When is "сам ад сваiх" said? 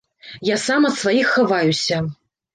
0.63-1.31